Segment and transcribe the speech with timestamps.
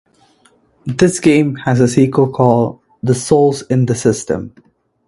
[0.87, 2.79] This game has a sequel called
[3.13, 4.51] "Souls in the System".